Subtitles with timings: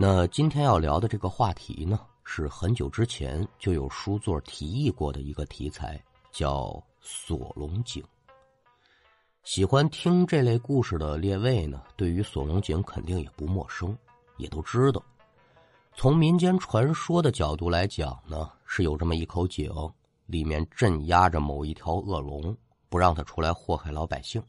[0.00, 6.00] 那今天要聊的这个话题呢，是很久之前就有书作提议过的一个题材，
[6.30, 8.00] 叫锁龙井。
[9.42, 13.92] 喜欢听这类故事的列位呢，对于锁龙井肯定也不陌生，
[14.36, 15.02] 也都知道。
[15.96, 19.68] 从民间传说的角度来讲呢，是有这么一口井，
[20.26, 22.56] 里面镇压着某一条恶龙，
[22.88, 24.40] 不让它出来祸害老百姓。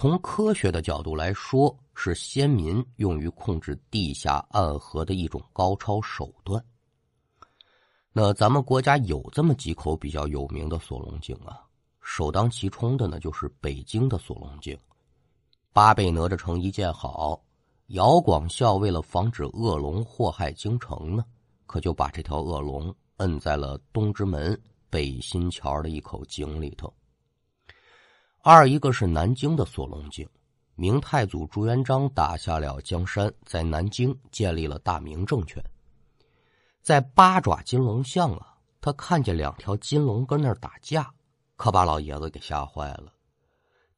[0.00, 6.64] 从科学的角度来说，是先民用于控制地下暗河的一种高超手段。
[8.12, 11.66] 那咱们国家有这么几口比较有名的锁龙井啊，
[12.00, 14.78] 首当其冲的呢就是北京的锁龙井。
[15.72, 17.42] 八倍哪吒城一建好，
[17.88, 21.24] 姚广孝为了防止恶龙祸害京城呢，
[21.66, 24.56] 可就把这条恶龙摁在了东直门
[24.88, 26.94] 北新桥的一口井里头。
[28.40, 30.26] 二一个是南京的锁龙井，
[30.74, 35.62] 明太祖朱元璋打下了江山，在南京建立了大明政权。
[36.80, 41.12] 在八爪金龙巷啊，他看见两条金龙跟那儿打架，
[41.56, 43.12] 可把老爷子给吓坏了，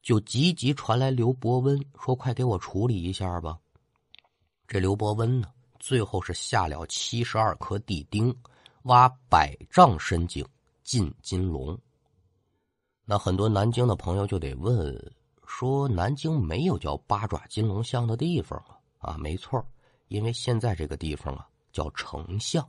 [0.01, 3.57] 就急急传来刘伯温说：“快给我处理一下吧。”
[4.67, 5.47] 这刘伯温呢，
[5.79, 8.35] 最后是下了七十二颗地钉，
[8.83, 10.45] 挖百丈深井
[10.83, 11.79] 进金龙。
[13.05, 15.13] 那很多南京的朋友就得问
[15.45, 19.65] 说：“南京没有叫八爪金龙巷的地方啊？”啊，没错，
[20.09, 22.63] 因为现在这个地方啊叫丞相。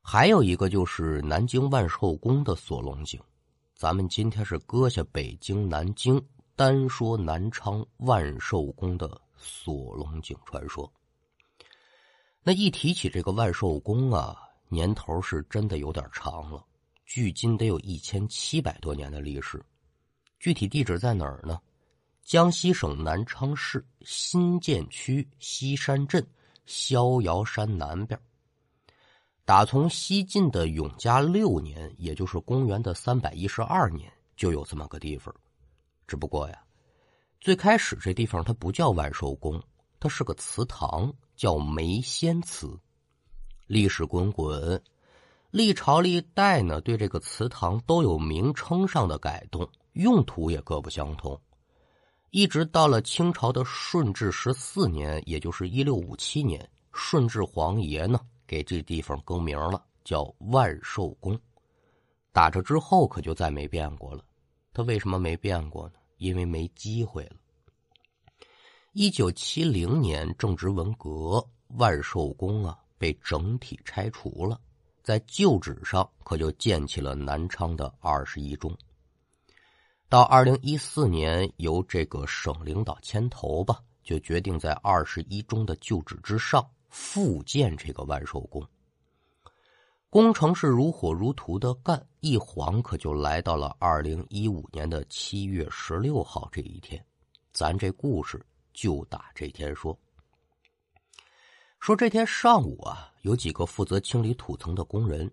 [0.00, 3.20] 还有一个就是南京万寿宫的锁龙井，
[3.74, 6.20] 咱们今天是搁下北京、南京，
[6.56, 10.90] 单说南昌万寿宫的锁龙井传说。
[12.42, 14.34] 那一提起这个万寿宫啊，
[14.68, 16.64] 年头是真的有点长了。
[17.10, 19.60] 距今得有一千七百多年的历史，
[20.38, 21.60] 具体地址在哪儿呢？
[22.22, 26.24] 江西省南昌市新建区西山镇
[26.66, 28.16] 逍遥山南边。
[29.44, 35.34] 打从西晋的永嘉六年，也就是公元的三百一十二年，就有这么个地方。
[36.06, 36.62] 只不过呀，
[37.40, 39.60] 最开始这地方它不叫万寿宫，
[39.98, 42.78] 它是个祠堂，叫梅仙祠。
[43.66, 44.80] 历史滚滚。
[45.50, 51.40] 历朝历代呢，对这个祠堂都有名称上的改动，用途也各不相同。
[52.30, 61.36] 一直到了清朝的顺治十四年，也就是一六五七年，顺治皇爷呢给这地方更名了，叫万寿宫。
[62.30, 64.24] 打这之后可就再没变过了。
[64.72, 65.94] 他为什么没变过呢？
[66.18, 67.36] 因为没机会了。
[68.92, 71.44] 一九七零年正值文革，
[71.76, 74.60] 万寿宫啊被整体拆除了。
[75.10, 78.72] 在旧址上，可就建起了南昌的二十一中。
[80.08, 88.64] 到二零一四年，由这个省领导牵头吧，就决定在二十一中的旧址之上复建这个万寿宫。
[90.10, 97.04] 工程是如火如荼的干，一晃可就来到了二零一五年的七月十六号这一天。
[97.52, 98.40] 咱这故事
[98.72, 99.98] 就打这天说。
[101.80, 105.28] 说这天上午啊，有几个负责清理土层的工人，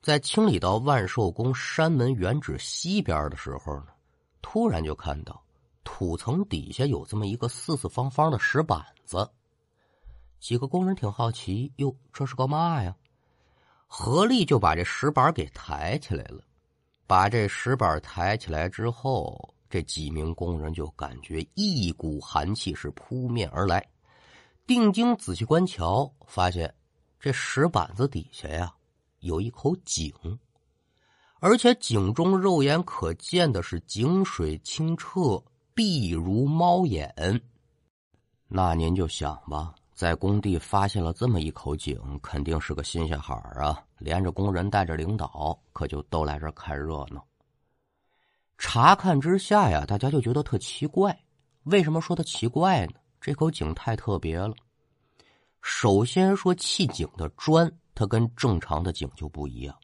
[0.00, 3.88] 在清理到万寿宫山门原址西边的时候呢，
[4.40, 5.42] 突然就看到
[5.82, 9.28] 土层底下有这么一个四四方方的石板子。
[10.38, 12.94] 几个工人挺好奇，哟，这是个嘛呀？
[13.88, 16.44] 合力就把这石板给抬起来了。
[17.08, 23.84] 把这石板抬起来之后，这几名工人就感觉一股寒气是扑面而来。
[24.66, 26.74] 定睛仔细观瞧，发现
[27.18, 28.72] 这石板子底下呀
[29.20, 30.12] 有一口井，
[31.40, 35.42] 而且井中肉眼可见的是井水清澈，
[35.74, 37.12] 碧如猫眼。
[38.48, 43.82] 那您就想吧，在工地发现了这么一口井，肯定是个新鲜好儿啊！
[43.98, 47.24] 连着工人带着领导，可就都来这看热闹。
[48.58, 51.18] 查看之下呀，大家就觉得特奇怪。
[51.64, 52.92] 为什么说它奇怪呢？
[53.22, 54.52] 这口井太特别了。
[55.60, 59.78] 首先说砌井的砖，它跟正常的井就不一样。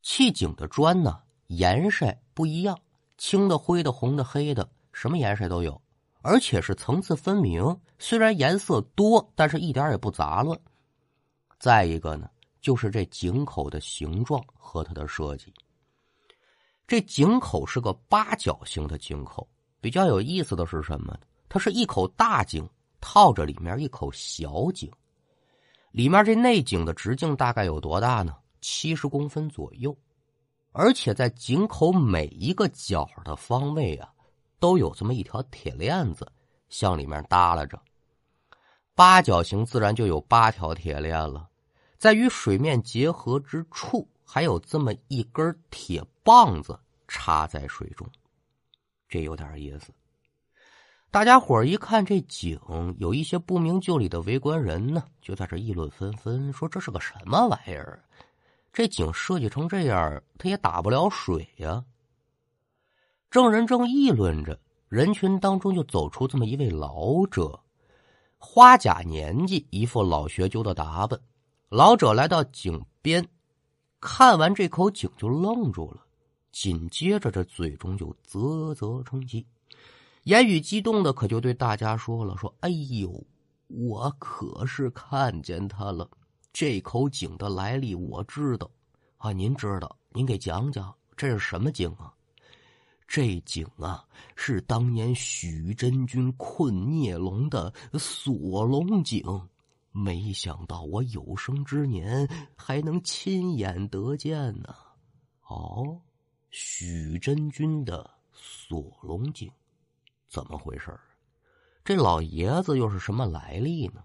[0.00, 2.78] 砌井的砖呢，颜色不一样，
[3.18, 5.78] 青的、灰的、红的、黑的，什么颜色都有，
[6.22, 7.78] 而且是层次分明。
[7.98, 10.58] 虽然颜色多，但是一点也不杂乱。
[11.58, 12.30] 再一个呢，
[12.62, 15.52] 就是这井口的形状和它的设计。
[16.86, 19.46] 这井口是个八角形的井口，
[19.82, 21.18] 比较有意思的是什么呢？
[21.48, 22.68] 它是一口大井
[23.00, 24.90] 套着里面一口小井，
[25.92, 28.34] 里面这内井的直径大概有多大呢？
[28.60, 29.96] 七十公分左右，
[30.72, 34.12] 而且在井口每一个角的方位啊，
[34.58, 36.30] 都有这么一条铁链子
[36.68, 37.80] 向里面耷拉着。
[38.94, 41.48] 八角形自然就有八条铁链了，
[41.96, 46.76] 在与水面结合之处，还有这么一根铁棒子
[47.06, 48.08] 插在水中，
[49.08, 49.92] 这有点意思。
[51.16, 52.60] 大家伙一看这井，
[52.98, 58.04] 有一些不明就里的围观人呢，就在这议论纷纷，说这是个什么玩意儿？
[58.70, 61.82] 这井设计成这样，它也打不了水呀。
[63.30, 64.60] 众人正议论着，
[64.90, 67.58] 人群当中就走出这么一位老者，
[68.36, 71.18] 花甲年纪，一副老学究的打扮。
[71.70, 73.26] 老者来到井边，
[74.00, 76.02] 看完这口井就愣住了，
[76.52, 79.46] 紧接着这嘴中就啧啧称奇。
[80.26, 83.24] 言语激动的，可就对大家说了：“说，哎呦，
[83.68, 86.10] 我可是看见他了。
[86.52, 88.68] 这口井的来历我知道
[89.18, 89.96] 啊，您知道？
[90.08, 92.12] 您给讲讲，这是什么井啊？
[93.06, 99.22] 这井啊，是当年许真君困孽龙的锁龙井。
[99.92, 104.74] 没想到我有生之年还能亲眼得见呢。
[105.46, 106.00] 哦，
[106.50, 109.48] 许真君的锁龙井。”
[110.28, 110.98] 怎么回事
[111.84, 114.02] 这老爷子又是什么来历呢？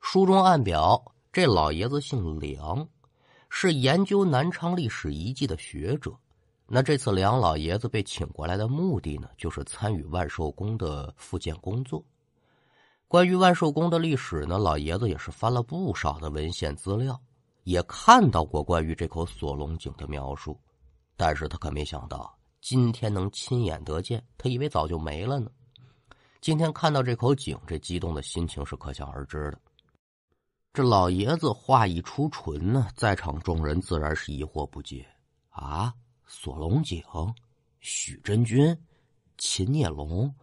[0.00, 1.00] 书中暗表，
[1.32, 2.88] 这老爷子姓梁，
[3.48, 6.12] 是研究南昌历史遗迹的学者。
[6.66, 12.04] 那这次梁老爷子被请过来的目的呢，就是参与万寿宫的复建工作。
[13.06, 17.20] 关于万寿宫的历史呢，老爷子也是翻了不少的文献资料，
[17.62, 20.60] 也看到过关于这口锁龙井的描述，
[21.16, 22.36] 但是他可没想到。
[22.66, 25.48] 今天能亲眼得见，他以为早就没了呢。
[26.40, 29.60] 今天看到这口井，这激动的心情是可想而知的。
[30.72, 35.06] 这老爷子话一出唇呢，在场众人自然是疑惑不解
[35.50, 35.94] 啊！
[36.26, 37.04] 锁龙井，
[37.78, 38.76] 许真君，
[39.38, 40.34] 秦孽龙，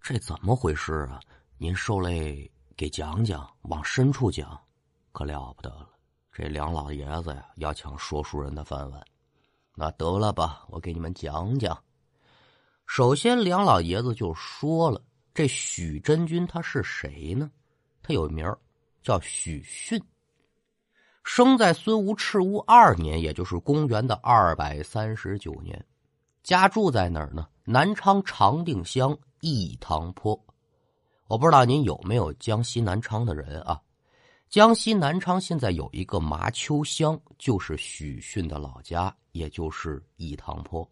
[0.00, 1.18] 这怎么回事啊？
[1.58, 4.56] 您受累给讲讲，往深处讲，
[5.10, 5.90] 可了不得了。
[6.30, 9.04] 这梁老爷子呀，要抢说书人的饭碗。
[9.78, 11.78] 那得了吧，我给你们讲讲。
[12.86, 15.02] 首先，梁老爷子就说了，
[15.34, 17.50] 这许真君他是谁呢？
[18.02, 18.50] 他有名
[19.02, 20.02] 叫许逊，
[21.22, 25.84] 生在孙吴赤乌二年，也就是公元的二百三十九年，
[26.42, 27.46] 家住在哪儿呢？
[27.64, 30.42] 南昌长定乡义堂坡。
[31.26, 33.78] 我不知道您有没有江西南昌的人啊？
[34.48, 40.88] 江西南昌现在有一个麻丘乡，就是许逊的老家，也就是义堂坡。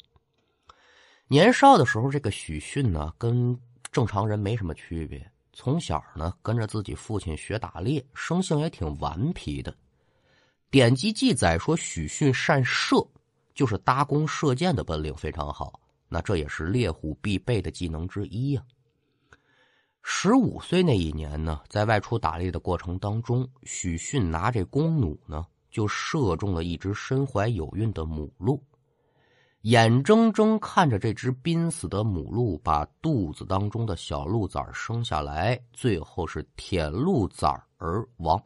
[1.28, 3.58] 年少的时候，这个许逊呢，跟
[3.92, 5.30] 正常人没什么区别。
[5.52, 9.74] 从小呢，跟着自己父亲学打猎，生性也挺顽皮的。
[10.68, 13.06] 典籍记载说，许逊善射，
[13.54, 15.80] 就是搭弓射箭的本领非常好。
[16.08, 18.62] 那这也是猎虎必备的技能之一呀。
[20.06, 28.62] 十五岁那一年呢，在外出打猎的过程当中，许逊拿这弓弩呢，就射中了一只身怀有孕的母鹿，
[29.62, 38.40] 眼睁睁看着这只濒死的母鹿把肚子当中的小鹿崽生下来，最后是舔鹿崽而亡。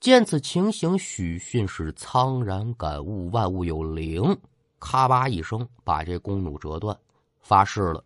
[0.00, 4.36] 见此情形，许逊是苍然感悟万物有灵，
[4.80, 6.98] 咔吧一声把这弓弩折断，
[7.40, 8.04] 发誓了。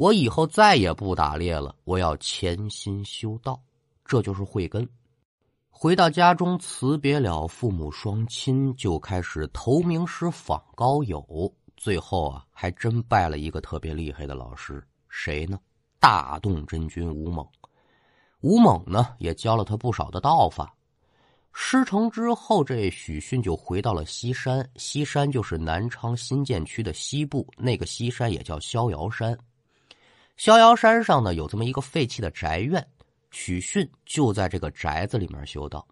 [0.00, 3.60] 我以后再也不打猎了，我要潜心修道，
[4.02, 4.88] 这就是慧根。
[5.68, 11.54] 回到家中，辞别了父母双亲，就开始投名师访高友。
[11.76, 15.58] 最后啊，还真拜了一个特别厉害的老师，谁呢？
[15.98, 17.46] 大洞真君吴猛。
[18.40, 20.74] 吴猛呢，也教了他不少的道法。
[21.52, 24.66] 师成之后，这许逊就回到了西山。
[24.76, 29.38] 西山就是南昌新建区的西部，那个西山也叫逍遥山。
[30.40, 32.82] 逍遥山上呢，有这么一个废弃的宅院，
[33.30, 35.86] 许逊就在这个宅子里面修道。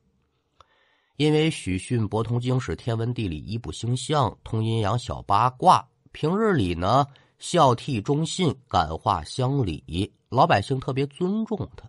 [1.16, 7.06] 因为许逊博通经史、天文地理、一卜星象、通阴阳、小八卦，平日里呢
[7.38, 11.86] 孝悌忠信、感化乡里，老百姓特别尊重他。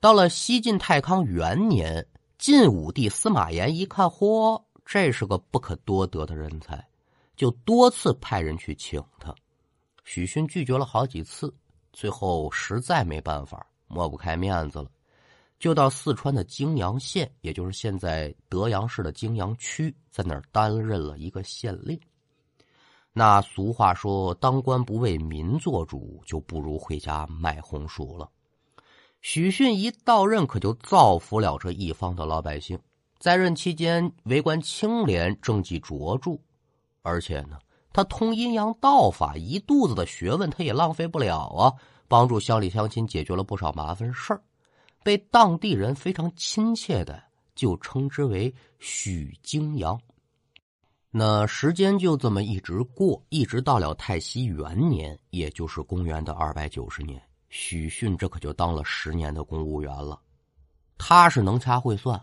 [0.00, 2.06] 到了西晋太康元年，
[2.38, 6.82] 晋武帝司马炎一看，嚯，这是个不可多得的人才，
[7.36, 9.34] 就多次派人去请他。
[10.04, 11.54] 许逊拒绝了好几次，
[11.92, 14.90] 最后实在没办法，抹不开面子了，
[15.58, 21.98] 就到四川的泾阳县，也就是现在德阳市的泾阳区，在那儿担任了一个县令。
[23.12, 28.28] 那俗话说：“当官不为民做主，就不如回家卖红薯了。”
[29.20, 32.78] 许逊一到任，可就造福了这一方的老百姓，
[33.18, 36.36] 在任期间为官清廉，政绩卓著，
[37.02, 37.58] 而且呢。
[37.92, 41.72] 他通阴阳道法，一肚子的学问，他也浪费不了啊！
[42.08, 44.42] 帮助乡里乡亲解决了不少麻烦事儿，
[45.02, 47.22] 被当地人非常亲切的
[47.54, 49.98] 就称之为许京阳。
[51.10, 60.18] 那时间就这么一直过，一直到了太熙元年，也就是公元的二百九十年，许逊这可就当了十年的公务员了。
[60.96, 62.18] 他是能掐会算，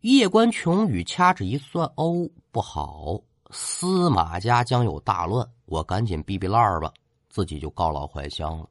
[0.00, 3.18] 夜观琼宇掐指一算，哦，不好，
[3.56, 6.92] 司马家将有大乱，我赶紧避避烂吧，
[7.30, 8.68] 自己就告老还乡了。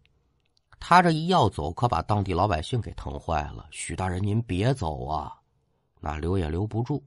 [0.78, 3.66] 他这一要走，可把当地老百姓给疼坏了。
[3.72, 5.34] 许大人，您别走啊，
[6.02, 7.02] 那留也留不住。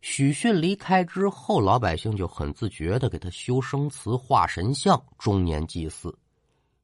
[0.00, 6.16] 许逊离开之后，老百姓就很自觉的给他修生祠、画神像、终年祭祀。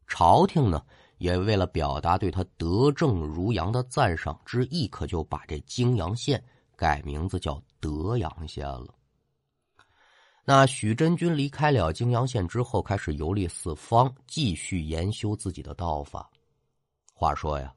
[0.07, 0.83] 朝廷呢，
[1.17, 6.45] 也为了表达对他德政如阳的赞赏之意，可就把这泾阳县
[6.77, 8.89] 改名字叫德阳县了。
[10.45, 16.29] 那许真君离开了泾阳县之后，开始游历四方，继续研修自己的道法。
[17.15, 17.73] 话说呀，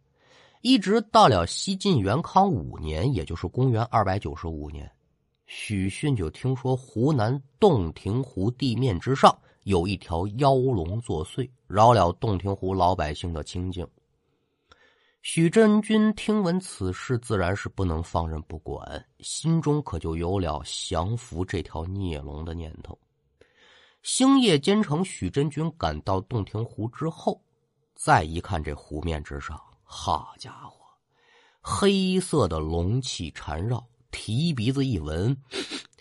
[0.62, 4.92] 一直到了西晋元康五年，也就是公元二百九十五年。
[5.46, 13.88] 许逊就听说湖南洞庭湖地面之上有一条妖龙作祟，扰了洞庭湖老百姓的清静。
[15.28, 22.96] 许真君听闻此事，自然是不能放任不管，心中可就有了降服这条孽龙的念头。
[24.04, 27.42] 星夜兼程，许真君赶到洞庭湖之后，
[27.96, 30.86] 再一看这湖面之上，好家伙，
[31.60, 33.84] 黑色的龙气缠绕。
[34.12, 35.36] 提鼻子一闻，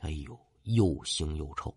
[0.03, 1.75] 哎呦，又腥又臭。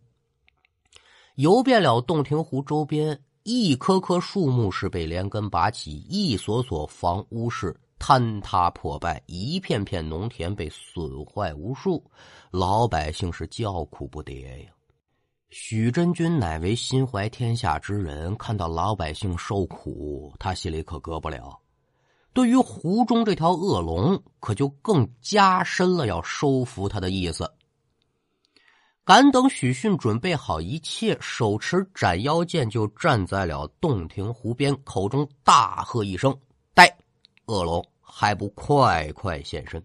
[1.35, 3.17] 游遍了洞庭湖周边，
[3.49, 12.03] 一棵棵树木是被连根拔起，一所所房屋是坍塌破败，一片片农田被损坏无数，
[12.51, 14.69] 老百姓是叫苦不迭呀。
[15.49, 21.57] 许真君乃为心怀天下之人，看到老百姓受苦，他心里可搁不了。
[22.33, 27.49] 对于湖中这条恶龙，可就更加深了要收服他的意思。
[29.07, 36.37] 赶等许逊准备好一切，手持斩妖剑就站在了洞庭湖边，口中大喝一声
[36.75, 36.93] ：“呆，
[37.45, 39.81] 恶龙还不快快现身！”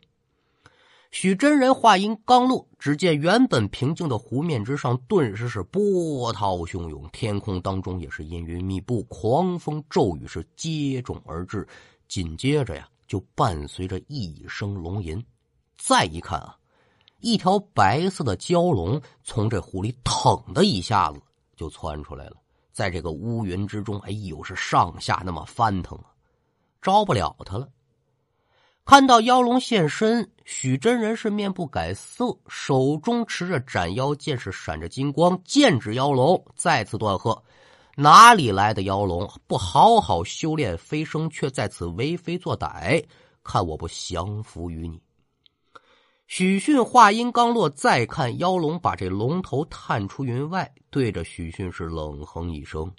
[1.13, 11.65] 许真人话音刚落，只见原本平静的湖面之上，顿时是波涛汹涌，天空当中也是阴云密布，狂风骤雨是接踵而至。
[12.09, 15.25] 紧接着呀，就伴随着一声龙吟。
[15.79, 16.57] 再一看啊，
[17.23, 21.23] 一条白色的蛟龙从这湖里腾的一下子
[21.57, 22.37] 就窜出来了，
[22.73, 26.11] 在这个乌云之中，哎呦，是上下那么翻腾啊，
[26.83, 27.69] 招不了他了。
[28.85, 37.41] 看到妖龙现身，许真人是面不改色，手中持着斩妖剑，是闪着金光，剑指妖龙，再次断喝。
[37.95, 39.31] 哪里来的妖龙？
[39.47, 43.05] 不好好修炼飞升，却在此为非作歹，
[43.45, 45.01] 看我不降服于你！
[46.35, 52.91] 许逊话音刚落，再看妖龙把这龙头探出云外，对着许逊是冷哼一声：“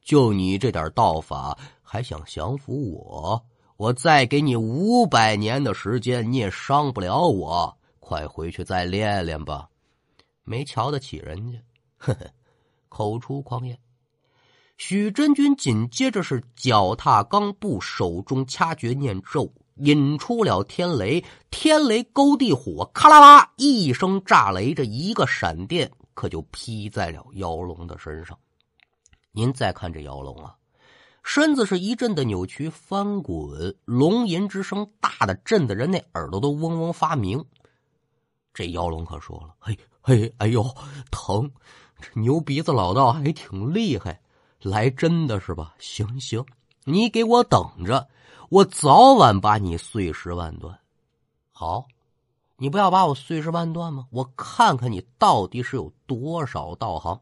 [0.00, 3.44] 就你这点道法，还想降服我？
[3.76, 7.76] 我再给你五百年的时间，你也伤不了我。
[8.00, 9.68] 快回去再练练吧，
[10.42, 11.58] 没瞧得起人家。”
[12.00, 12.26] 呵呵。
[12.88, 13.78] 口出狂言，
[14.78, 21.24] 许真君紧接着是脚踏钢步，手中掐诀念咒，引出了天雷。
[21.50, 28.38] 天雷勾地火，咔啦啦一声炸雷，这一个闪电可就劈在了妖龙的身上。
[29.32, 30.54] 您再看这妖龙啊，
[31.22, 37.44] 身子是一阵的扭曲翻滚，龙吟之声大的震的人那耳朵都嗡嗡发鸣。
[38.52, 40.62] 这妖龙可说了：“嘿，嘿，哎呦，
[41.10, 41.50] 疼！”
[42.00, 44.20] 这牛鼻子老道还挺厉害，
[44.60, 45.74] 来真的是吧？
[45.78, 46.44] 行行，
[46.84, 48.08] 你给我等着，
[48.52, 50.78] 我早晚把你碎尸万段。
[51.52, 51.86] 好，
[52.58, 54.06] 你不要把我碎尸万段吗？
[54.10, 57.18] 我看看你到底是有多少道行。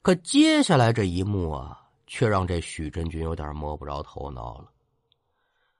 [0.00, 4.70] 可接下来这一幕啊，却让这许真君有点摸不着头脑了。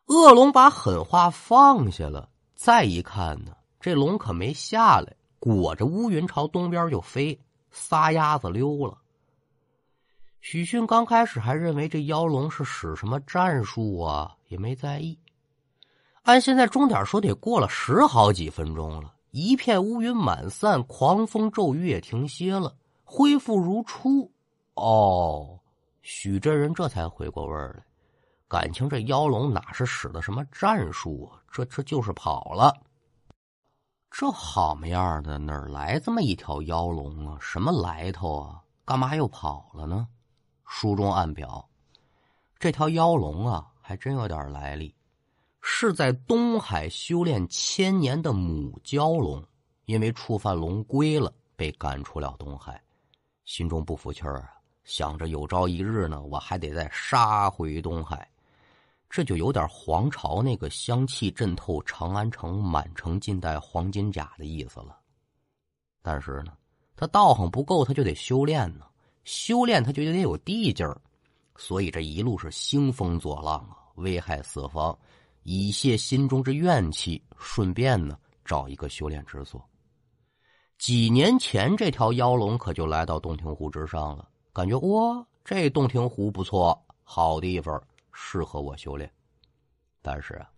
[0.09, 5.17] 恶龙把狠话放下了，再一看呢，这龙可没下来。
[5.39, 8.99] 裹着乌云朝东边就飞，撒丫子溜了。
[10.49, 15.19] 许逊刚开始还认为这妖龙是使什么战术啊，也没在意。
[16.23, 24.31] 按现在钟点说，得过了十好几分钟了，一片乌云满散，狂风骤雨也停歇了，恢复如初。
[24.75, 25.59] 哦，
[26.01, 27.83] 许真人这才回过味儿来，
[28.47, 31.43] 感情这妖龙哪是使的什么战术啊？
[31.51, 32.73] 这这就是跑了。
[34.13, 37.37] 这好么样的，哪来这么一条妖龙啊？
[37.41, 38.63] 什么来头啊？
[38.85, 40.07] 干嘛又跑了呢？
[40.67, 41.67] 书中暗表，
[42.59, 44.95] 这条妖龙啊，还真有点来历，
[45.63, 49.43] 是在东海修炼千年的母蛟龙，
[49.85, 52.83] 因为触犯龙规了，被赶出了东海，
[53.45, 58.29] 心中不服气儿啊，想着有朝一日呢，我还得再杀回东海，
[59.09, 64.99] 这就有点皇朝那个香气浸透长安城，满城尽带黄金甲的意思了。
[66.03, 66.53] 但是呢，
[66.97, 68.87] 他道行不够，他就得修炼呢，
[69.27, 70.99] 修炼他就得有地劲儿。
[71.59, 74.95] 所以这一路是兴风作浪啊，危害四方，
[75.43, 79.67] 以泄心中之怨气，顺便呢找一个修炼之所。
[80.77, 89.11] 几年前，这条妖龙可就来到洞庭湖之上了，感觉哇，这洞庭湖不错，好地方，适合我修炼。
[90.03, 90.51] 但是啊，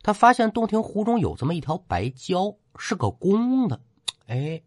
[0.00, 3.80] 他发现洞庭湖中有这么一条白蛟，是个公的。
[4.28, 4.62] 哎，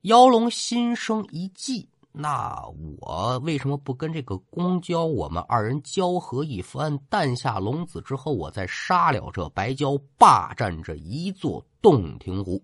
[0.00, 1.86] 妖龙心生一计。
[2.12, 2.60] 那
[2.98, 12.60] 我为什么不跟这个公蛟我们二人交合一番，诞下龙子之后，我再杀了这白蛟，霸占这一座洞庭湖？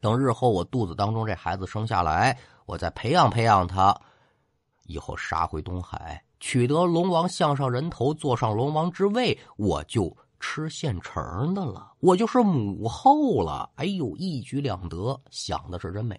[0.00, 3.94] 等日后我肚子当中这孩子生下来，我再培养培养他，
[4.86, 13.68] 以后杀回东海，取得龙王项上人头，坐上龙王之位，我就吃现成的了，我就是母后了。
[13.74, 16.18] 哎呦，一举两得，想的是真美。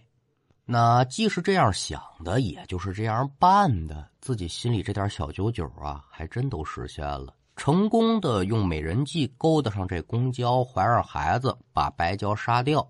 [0.71, 12.87] 那既是这样想的，也就是这样办的，自己心里这点小九九啊，还真都实现了，成功的用美人计勾搭上这公交，怀上孩子，把白娇杀掉，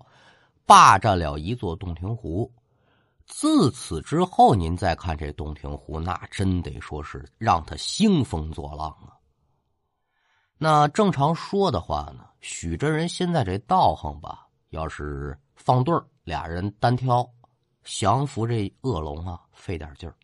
[0.66, 2.52] 霸占了一座洞庭湖。
[3.24, 9.16] 自此之后，您再看这洞庭湖，那真得说是让他兴风作浪啊。
[10.58, 17.26] 那正常说的话呢，许真人现在这道行吧，要是放对儿，俩人单挑。
[17.84, 20.14] 降服这恶龙啊，费点劲儿。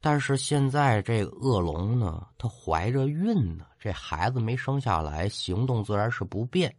[0.00, 6.74] 但是现在这恶龙呢，他怀着孕呢，这孩子没生下来，行动自然是不便。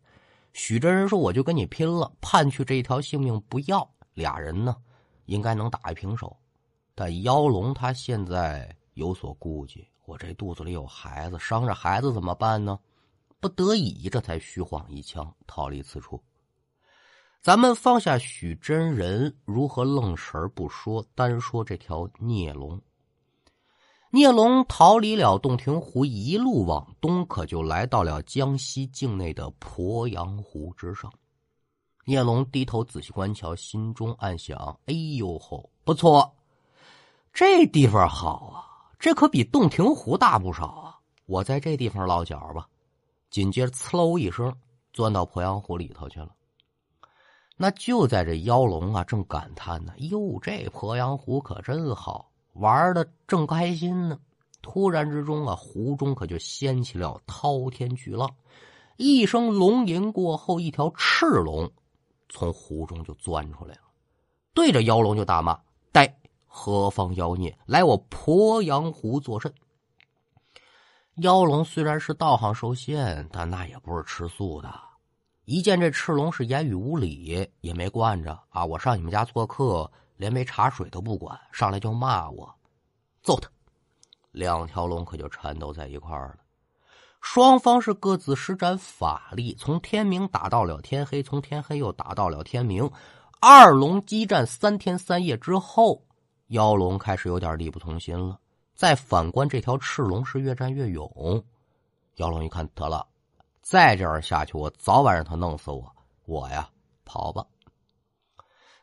[0.53, 4.77] 许真人说：“我就跟你拼了，判去这一条性命不要。”俩人呢，
[5.25, 6.37] 应该能打一平手。
[6.93, 12.79] 但妖龙他现在有所顾忌，我这肚子里有孩子，伤着孩子怎么办呢？
[13.41, 16.23] 不得已，这才虚晃一枪，逃离此处。
[17.45, 22.81] 咱们放下许真人如何愣神不说，单说这条孽龙。
[24.09, 31.13] 孽龙逃离了洞庭湖，一路往东，可就来到了江西境内的鄱阳湖之上。
[32.03, 36.35] 孽龙低头仔细观瞧，心中暗想：“哎呦吼，不错，
[37.31, 38.57] 这地方好啊，
[38.97, 40.97] 这可比洞庭湖大不少啊！
[41.27, 42.67] 我在这地方落脚吧。”
[43.29, 44.51] 紧接着，呲喽一声，
[44.91, 46.34] 钻到鄱阳湖里头去了。
[47.57, 54.19] 那就在这妖龙啊，正感叹呢：“哟，这鄱阳湖可真好玩的，正开心呢。”
[54.61, 58.29] 突然之中啊，湖中可就掀起了滔天巨浪，
[58.97, 61.71] 一声龙吟过后，一条赤龙
[62.29, 63.81] 从湖中就钻出来了，
[64.53, 65.59] 对着妖龙就大骂
[65.93, 69.53] ：“呆，何方妖孽，来我鄱阳湖作甚？”
[71.21, 74.69] 妖龙虽然是道行受限，但那也不是吃素的。
[75.45, 78.65] 一见这赤龙是言语无礼，也没惯着啊！
[78.65, 82.51] 我上你们家做客，连杯茶水都不管，上来就骂我，
[83.21, 83.47] 揍他！
[84.31, 86.37] 两条龙可就缠斗在一块儿了。
[87.21, 92.89] 双方是各自施展法力，从天明打到了天黑，从天黑又打到了天明。
[93.39, 96.03] 二龙激战三天三夜之后，
[96.47, 98.39] 妖龙开始有点力不从心了。
[98.73, 101.43] 再反观这条赤龙，是越战越勇。
[102.15, 103.05] 妖龙一看，得了。
[103.65, 105.91] 再这样下去，我早晚让他弄死我！
[106.27, 106.69] 我呀，
[107.03, 107.43] 跑吧。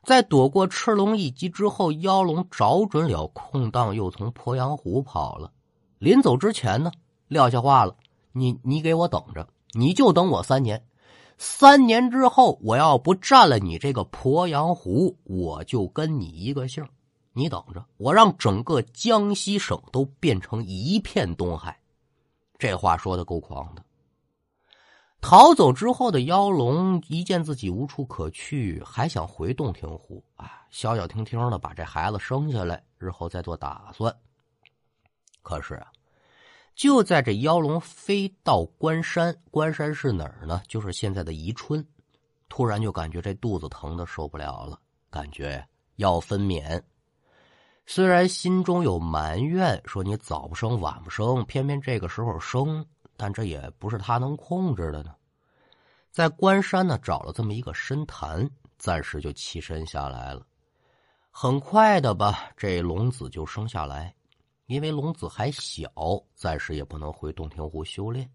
[0.02, 5.52] 在躲过赤龙一击之后，妖龙找准了空档，又从鄱阳湖跑了。
[6.00, 6.90] 临走之前呢，
[7.28, 7.96] 撂下话了
[8.34, 10.84] ：“你你给我等着，你就等我三年。
[11.38, 16.84] 三年之后，我要不占了你这个鄱阳湖，我就跟你一个姓。
[17.32, 21.80] 你等着，我让整个江西省都变成一片东海。”
[22.58, 23.84] 这话说的够狂的。
[25.22, 34.14] 逃走之后的妖龙一见自己无处可去，还想回洞庭湖啊，消消停停的把这孩子生下来，日后再做打算。
[35.40, 35.86] 可是啊，
[36.74, 40.60] 就在这妖龙飞到关山，关山是哪儿呢？
[40.66, 41.86] 就是现在的宜春。
[42.48, 45.64] 突然就感觉这肚子疼的受不了了，感觉
[45.96, 46.82] 要分娩。
[47.86, 52.84] 虽然心中有埋怨，说你早不生晚不生，偏偏这个时候生。
[53.22, 55.14] 但这也不是他能控制的呢，
[56.10, 60.44] 在关山呢找了这么一个深潭，暂时就栖身下来了。
[61.30, 64.12] 很快的吧，这龙子就生下来。
[64.66, 65.88] 因为龙子还小，
[66.34, 68.28] 暂时也不能回洞庭湖修炼。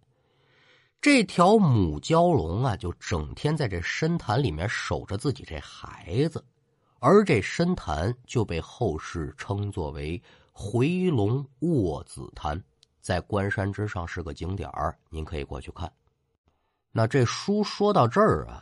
[1.01, 6.41] 这条母蛟龙啊，就整天在这深潭里面守着自己这孩子，
[6.99, 10.23] 而这深潭就被后世称作为
[10.53, 12.63] 回龙卧子潭，
[13.07, 15.89] 在关山之上是个景点儿，您可以过去看。
[16.91, 18.61] 那这书说到这儿啊，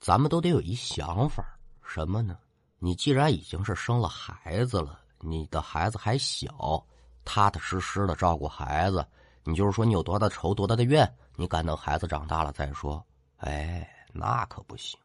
[0.00, 1.44] 咱们都得有一想法，
[1.84, 2.36] 什么呢？
[2.80, 6.84] 你既然已经是生了孩子了，你的孩子还小，
[7.24, 9.06] 踏踏实实的照顾孩子。
[9.44, 13.00] 你就是说，你有多大仇，多大的怨，你敢等孩子长大了再说？
[13.36, 14.98] 哎，那可不行。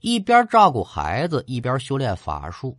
[0.00, 2.76] 一边照顾孩子，一边修炼法术。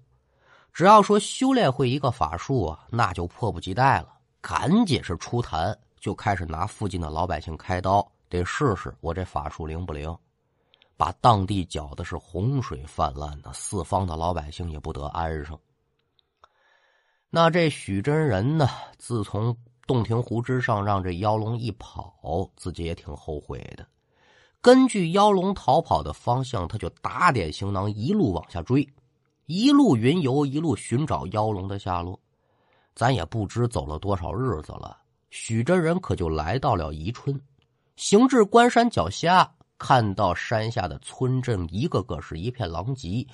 [0.71, 10.13] 只要说修炼会一个法术啊，那就迫不及待了，赶紧是出坛，就开始拿附近的老百姓开刀，得试试我这法术灵不灵。
[10.97, 15.57] 把当地搅的是洪水泛滥的，四方的老百姓也不得安生。
[17.29, 18.67] 那这许真人呢？
[18.97, 19.55] 自从
[19.87, 22.13] 洞庭湖之上，让这妖龙一跑，
[22.55, 23.87] 自己也挺后悔的。
[24.61, 28.87] 根据妖龙逃跑的方向，他就打点行囊，一路往下追，
[29.45, 32.19] 一路云游，一路寻找妖龙的下落。
[32.93, 34.97] 咱也不知走了多少日子了，
[35.29, 37.39] 许真人可就来到了宜春，
[37.95, 43.25] 行至关山脚下，看到山下的村镇一个个是一片狼藉，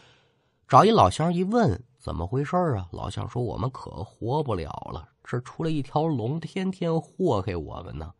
[0.67, 1.83] 找一老乡一问。
[1.97, 2.87] 怎么回事啊？
[2.91, 8.13] 老乡说：“我们可活不了了，这出来一条龙，天天祸害我们呢。”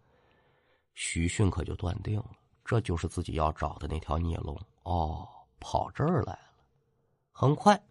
[0.94, 2.32] 许逊可就断定了，
[2.66, 4.60] 这就是自己要找的那条孽龙。
[4.84, 5.26] 哦，
[5.60, 6.40] 跑这儿来了。
[7.32, 7.82] 很快，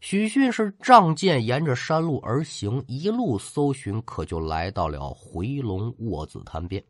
[0.00, 6.82] 许逊是仗剑沿着山路而行，一路搜寻，可就来到了回龙卧子潭边。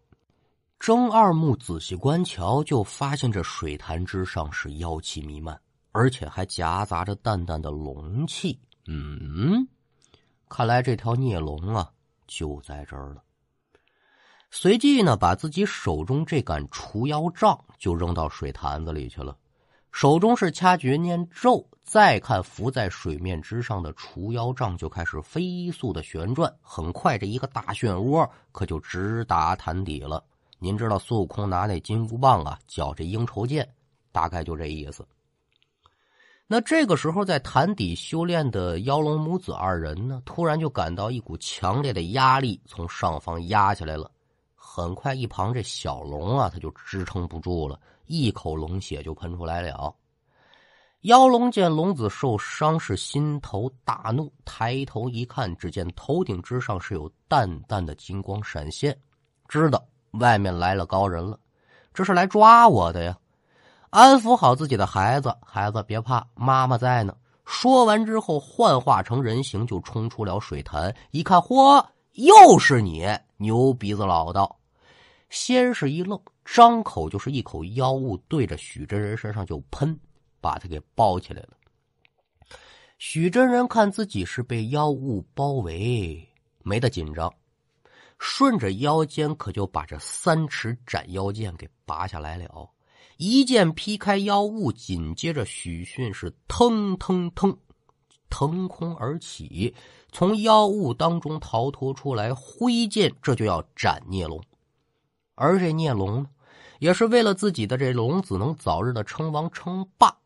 [0.78, 5.58] 睁二目仔细观瞧，就发现这水潭之上是妖气弥漫。
[5.92, 9.66] 而且还夹杂着淡淡的龙气，嗯，
[10.46, 11.90] 看来这条孽龙啊
[12.26, 13.22] 就在这儿了。
[14.50, 19.34] 随即呢，把自己手中这杆除妖杖就扔到水潭子里去了，
[19.90, 30.22] 手中是掐诀念咒，再看浮在水面之上的除妖杖就开始飞速的旋转，很快这一个大漩涡可就直达潭底了。
[30.58, 33.66] 您知道孙悟空拿那金箍棒啊，搅这鹰愁剑，
[34.10, 35.06] 大概就这意思。
[36.48, 44.10] 那这个时候，在潭底修炼的妖龙母子二人呢，突然就感到一股强烈的压力从上方压下来了。
[44.56, 49.94] 很快，一旁这小龙啊，他就支撑不住了，一口龙血就喷出来了。
[51.06, 58.96] 妖龙见龙子受伤，是心头大怒，抬头一看，只见头顶之上是有淡淡的金光闪现，
[59.46, 59.80] 知道
[60.14, 61.38] 外面来了高人了，
[61.94, 63.16] 这是来抓我的呀。
[63.90, 67.14] 安抚好自己的孩子，孩子别怕，妈妈在呢。
[67.44, 70.92] 说完之后，幻化成人形就冲出了水潭。
[71.12, 74.58] 一看，嚯，又是你，牛鼻子老道！
[75.30, 79.96] 先是一愣，张口就是一口妖物，对着许真人身上就喷，
[80.46, 81.48] 把他给包起来了。
[82.98, 86.24] 许真人看自己是被妖物包围，
[86.62, 87.34] 没得紧张，
[88.20, 92.70] 顺着腰间可就把这三尺斩妖剑给拔下来了。
[93.16, 97.58] 一剑劈开妖物，紧接着许逊是腾腾腾
[98.30, 99.74] 腾空而起，
[100.12, 104.40] 从妖物当中逃脱出来，挥剑这就要斩孽龙。
[105.34, 106.30] 而这孽龙呢，
[106.78, 110.16] 也是为了自己的这龙子能早日的称王称霸，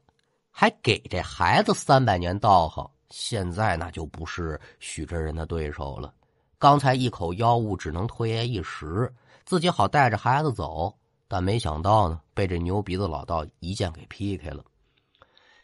[0.50, 2.88] 还给这孩子三百年道行。
[3.10, 6.14] 现在那就不是许真人的对手了。
[6.58, 9.12] 刚才一口妖物只能拖延一时，
[9.44, 10.94] 自己好带着孩子走。
[11.26, 14.64] 但没想到呢，被这牛鼻子老道一剑给劈开了。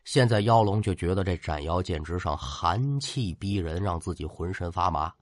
[0.04, 5.12] 现在妖龙就觉得这斩妖剑之上寒气逼人，让自己浑身发麻。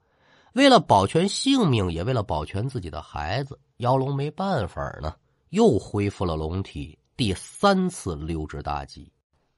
[0.53, 5.17] 为了保全性命，也为了保全自己的孩子，妖龙没办法呢，
[5.49, 9.11] 又恢复了龙体，第三次溜之大吉。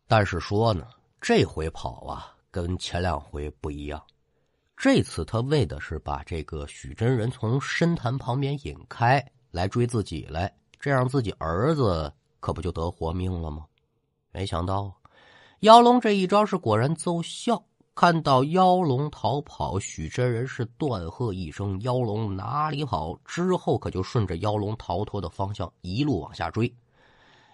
[0.08, 0.86] 但是说呢，
[1.20, 4.02] 这回跑啊，跟前两回不一样。
[4.76, 10.52] 这次他为的是把这个许真人从深潭旁边引开，来追自己来。
[10.78, 13.66] 这样自己儿子可不就得活命了吗？
[14.32, 14.94] 没想到
[15.60, 17.64] 妖龙这一招是果然奏效。
[17.94, 26.70] 看到妖龙逃跑，许真人是断喝一声：“妖龙哪里跑？”之后可就顺着妖龙逃脱的方向一路往下追。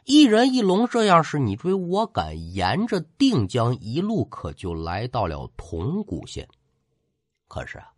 [0.04, 6.48] 一人一龙这样是你追我赶，沿着定江一路可就来到了铜鼓县。
[7.48, 7.88] 可是啊。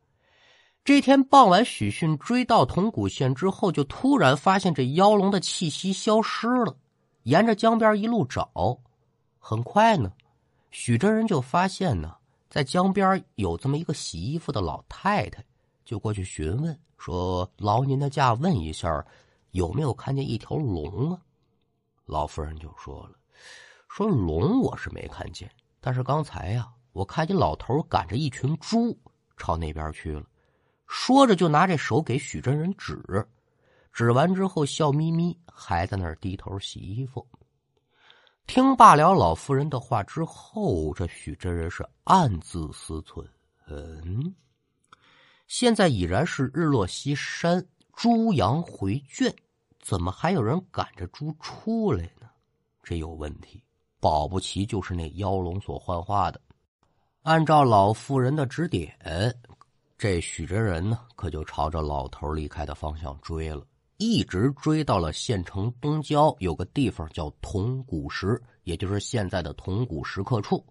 [0.85, 6.77] 这天傍晚，许逊追到铜鼓县之后，就突然发现这妖龙的气息消失了。
[7.23, 8.79] 沿着江边一路找，
[9.39, 10.13] 很快呢，
[10.71, 12.15] 许真人就发现呢，
[12.51, 15.43] 在江边有这么一个洗衣服的老太太，
[15.87, 19.03] 就过去询问说：“劳您的驾，问一下，
[19.53, 21.19] 有没有看见一条龙啊？”
[22.05, 23.19] 老夫人就说了
[23.89, 28.99] ：“说龙我是没看见，但是刚才呀，我看见老头赶着一群猪
[29.37, 30.25] 朝那边去了。”
[30.87, 33.03] 说着就拿这手给许真人指，
[33.91, 37.27] 指完之后笑眯眯，还在那儿低头洗衣服。
[38.47, 43.27] 听罢了老夫人的话之后，这许真人是暗自思忖：
[43.67, 44.35] 嗯，
[45.47, 49.35] 现在已然是日落西山，猪羊回圈，
[49.85, 52.27] 怎么还有人赶着猪出来呢？
[52.83, 53.63] 这有问题，
[54.01, 56.41] 保不齐就是那妖龙所幻化的。
[57.21, 58.97] 按照老妇人的指点，
[59.99, 63.63] 这许真人呢，可就朝着老头离开的方向追了。
[63.99, 70.65] 一直追到了县城东郊，有个地方叫铜鼓石，也就是现在的铜鼓石刻处。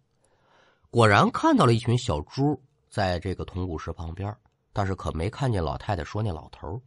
[0.89, 4.35] 果然看到了一群小猪在这个铜鼓石旁边，
[4.73, 6.81] 但是可没看见老太太说那老头。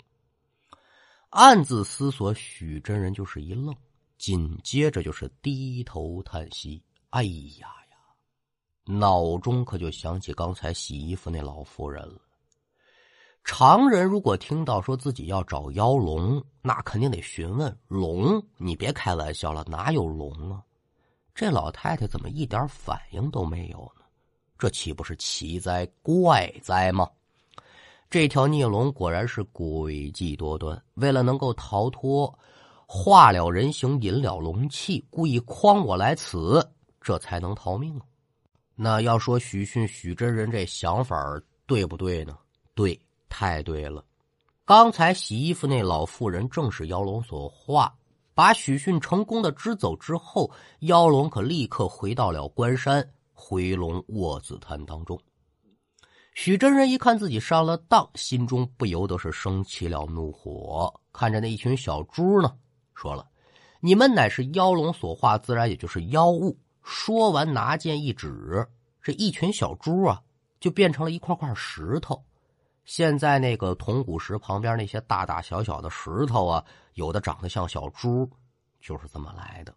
[1.37, 3.77] 暗自思索，许真人就是一愣，
[4.17, 7.99] 紧接着就是低头叹息：“哎呀呀！”
[8.99, 12.19] 脑中可就想起刚才洗衣服那老妇人了。
[13.45, 18.43] 常人如果听到说自己要找妖龙，那肯定得询问龙。
[18.57, 20.65] 你别开玩笑了，哪有龙啊？
[21.35, 24.07] 这老太太怎么一点反应都没有呢？
[24.59, 27.07] 这岂不是奇哉怪哉吗？
[28.09, 32.33] 这条孽龙果然是诡计多端，为了能够逃脱，
[32.87, 36.67] 化了人形，引了龙气，故意诓我来此，
[37.01, 38.01] 这才能逃命。
[38.75, 41.17] 那要说许逊许真人这想法
[41.67, 42.37] 对不对呢？
[42.75, 42.99] 对。
[43.29, 44.03] 太对了，
[44.65, 47.95] 刚才洗衣服那老妇人正是妖龙所化，
[48.35, 50.51] 把许逊成功的支走之后，
[50.83, 55.21] 妖龙可立刻回到了关山回龙卧子潭当中。
[56.37, 62.55] 许真人一看自己上了当，心中不由得是升起了怒火，看着那一群小猪呢，
[62.95, 63.27] 说了
[63.81, 68.69] ：“你们乃是妖龙所化，自然也就是妖物。”说完，拿剑一指，
[69.01, 70.23] 这一群小猪啊，
[70.61, 72.23] 就变成了一块块石头。
[72.85, 78.31] 现在那个铜鼓石旁边那些大大小小的石头啊，有的长得像小猪，
[78.79, 79.75] 就是这么来的。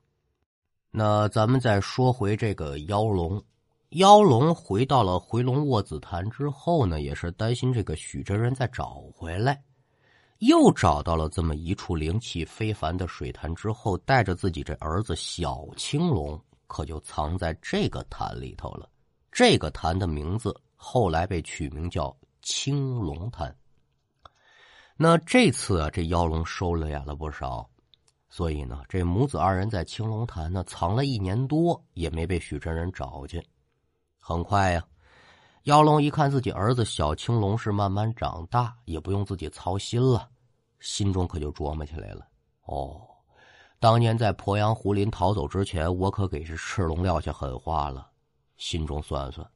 [0.91, 3.41] 那咱们再说回这个妖龙，
[3.89, 9.63] 妖龙回到了回龙卧子潭之后呢，也是担心这个许真人再找回来，
[10.39, 18.87] 又找到了这么一处灵气非凡的水潭之后，带着自己这儿子小青龙，可就藏在这个潭里头了。
[19.31, 22.15] 这个潭的名字后来被取名叫。
[22.41, 23.53] 青龙潭。
[24.95, 27.69] 那这次啊，这妖龙收敛了不少，
[28.29, 33.43] 所以呢，这母子二人在青龙潭呢藏了一年多，也没被许真人找见。
[34.29, 34.85] 很快呀，
[35.63, 40.29] 妖龙一看自己儿子小青龙是慢慢长大，也不用自己操心了，
[40.79, 42.27] 心中可就琢磨起来了：
[42.65, 43.01] 哦，
[43.79, 48.07] 当年在鄱阳湖林逃走之前，我可给这赤龙撂下狠话了。
[48.55, 49.49] 心中算算。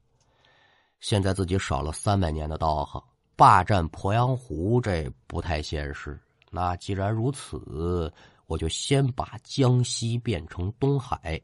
[1.00, 3.00] 现在自己少了三百年的道行，
[3.36, 6.20] 霸占鄱阳湖这不太现实。
[6.50, 8.12] 那既然如此，
[8.48, 11.40] 我就先把江西变成东海，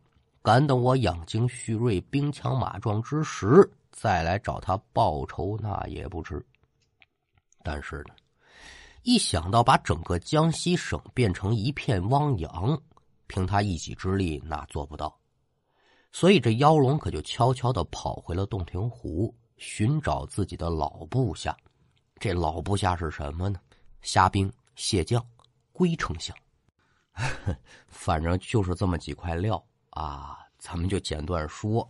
[0.49, 6.43] 赶等我养精蓄锐、兵强马壮之时，再来找他报仇，那也不迟。
[7.61, 8.15] 但是呢，
[9.03, 12.81] 一想到把整个江西省变成一片汪洋，
[13.27, 15.15] 凭他一己之力那做不到。
[16.11, 19.31] 所以这妖龙可就悄悄的跑回了洞庭湖。
[19.57, 21.55] 寻找自己的老部下，
[22.19, 23.59] 这老部下是什么呢？
[24.01, 25.23] 虾兵蟹将，
[25.71, 26.35] 龟丞相，
[27.87, 29.63] 反正就是这么几块料
[29.99, 30.37] 啊。
[30.57, 31.87] 咱们就简短说，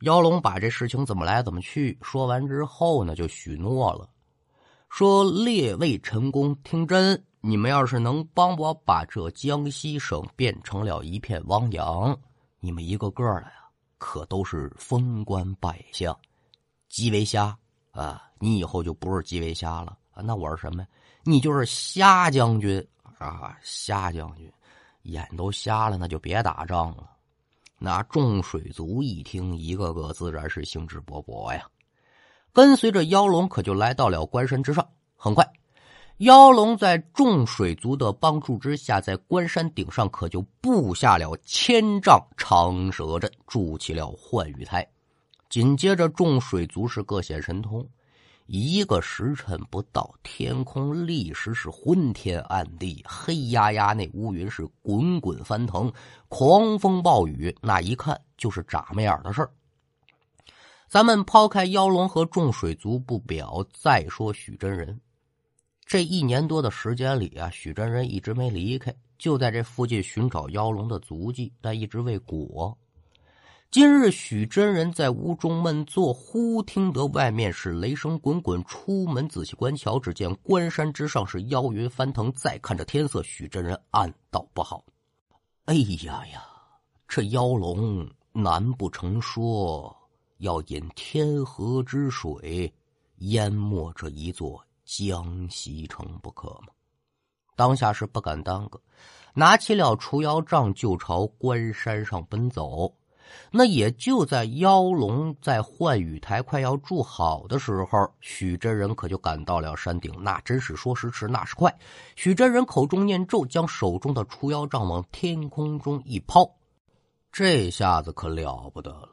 [0.00, 4.06] 妖龙把这事情怎么来怎么去说完之后呢，就许诺了，
[4.90, 12.14] 说列位臣工听真，你们要是能帮我把这江西省变成了一片汪洋，
[12.60, 16.14] 你们一个个的呀，可都是封官拜相。
[16.90, 17.56] 鸡尾虾
[17.92, 20.22] 啊，你以后就不是鸡尾虾了啊！
[20.22, 20.88] 那我是什么呀？
[21.22, 22.86] 你就是虾将军
[23.18, 23.56] 啊！
[23.62, 24.52] 虾将军，
[25.04, 27.10] 眼都瞎了，那就别打仗了。
[27.84, 31.66] 那众水族一听，一个个自然是兴致勃勃呀，
[32.50, 34.88] 跟随着妖龙可就来到了关山之上。
[35.14, 35.46] 很快，
[36.16, 44.88] 妖龙在众水族的帮助之下，在关山顶上可就布下了千丈长蛇阵，筑起了幻雨台。
[45.50, 47.86] 紧接着，众水族是各显神通，
[48.46, 55.90] 一个时辰不到，天空立时是昏天暗地，黑压压，那乌云是滚滚翻腾，
[56.28, 59.50] 狂风暴雨，那一看就是眨巴眼的事儿。
[60.88, 65.00] 咱们抛开妖龙和众水族不表，再说许真人。
[65.86, 72.76] 这一年多的时间里啊，许真人一直没离开，就在这附近寻找妖龙的足迹，但一直未果。
[73.70, 78.62] 今日许真人在屋中闷坐，忽听得外面是雷声滚滚。
[78.64, 82.30] 出门仔细观瞧，只见关山之上是妖云翻腾。
[82.32, 84.84] 再看着天色，许真人暗道不好。
[85.64, 86.44] 哎呀呀，
[87.08, 89.94] 这妖龙难不成说
[90.38, 92.72] 要引天河之水
[93.16, 94.64] 淹没这一座？
[94.84, 96.68] 江西城不可吗？
[97.56, 98.80] 当下是不敢耽搁，
[99.32, 102.94] 拿起了除妖杖就朝关山上奔走。
[103.50, 110.12] 那也就在妖龙在幻雨台快要筑好的时候，许真人可就赶到了山顶。
[110.20, 111.74] 那真是说时迟，那时快。
[112.16, 116.48] 许真人口中念咒，将手中的除妖杖往天空中一抛，
[117.32, 119.10] 这下子可了不得了。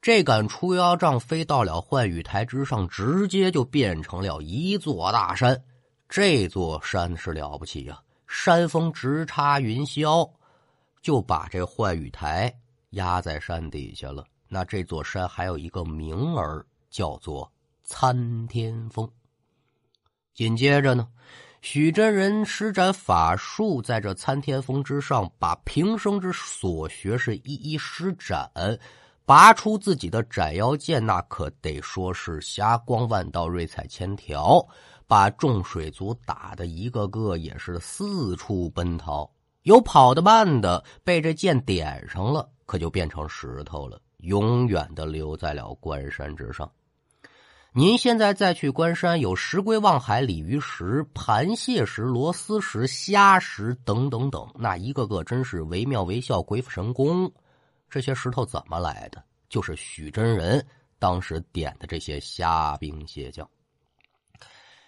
[0.00, 5.60] 这杆除妖杖飞到了幻雨台之上，直接就变成了一座大山。
[6.08, 10.30] 这座山是了不起呀，山峰直插云霄，
[11.02, 12.54] 就把这幻雨台
[12.96, 14.22] 压在山底下了。
[14.48, 17.50] 那这座山还有一个名儿，叫做
[17.82, 19.08] 参天峰。
[20.34, 21.08] 紧接着呢，
[21.62, 28.50] 许真人施展法术，在这参天峰之上，把平生之所学是一一施展。
[29.24, 34.64] 拔出自己的斩妖剑，那可得说是霞光万道、瑞彩千条，
[35.08, 39.28] 把众水族打的一个个也是四处奔逃。
[39.62, 46.70] 有跑得慢的，被这剑点上了，可就变成石头了，永远的留在了关山之上。
[47.72, 57.32] 您现在再去关山，有石龟、望海、鲤鱼石、盘蟹石、螺丝石、虾石等等等，那一个个真是惟妙惟肖、鬼斧神工。
[57.88, 59.22] 这些石头怎么来的？
[59.48, 60.66] 就是许真人
[60.98, 63.48] 当时点的这些虾兵蟹将。